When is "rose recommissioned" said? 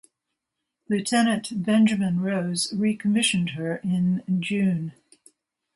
2.21-3.51